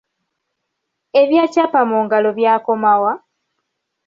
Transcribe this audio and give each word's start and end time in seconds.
Ebya 1.21 1.43
Kyapa 1.53 1.81
Mu 1.89 1.97
Ngalo 2.05 2.29
byakoma 2.37 2.93
wa? 3.01 3.13